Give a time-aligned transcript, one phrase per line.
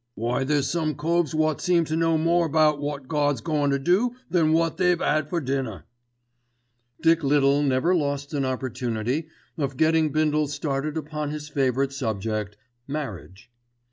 [0.15, 4.15] Why there's some coves wot seem to know more about wot Gawd's goin' to do
[4.31, 5.83] than wot they've 'ad for dinner."
[7.03, 9.27] Dick Little never lost an opportunity
[9.59, 13.51] of getting Bindle started upon his favourite subject—marriage.